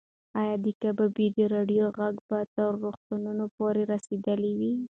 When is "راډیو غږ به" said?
1.53-2.39